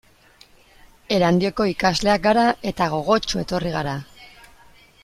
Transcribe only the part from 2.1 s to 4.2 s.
gara eta gogotsu etorri gara.